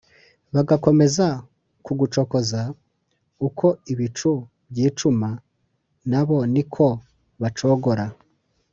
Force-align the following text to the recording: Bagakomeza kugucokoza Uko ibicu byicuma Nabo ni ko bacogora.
Bagakomeza 0.53 1.27
kugucokoza 1.85 2.61
Uko 3.47 3.67
ibicu 3.93 4.31
byicuma 4.71 5.29
Nabo 6.09 6.37
ni 6.53 6.63
ko 6.73 6.87
bacogora. 7.41 8.05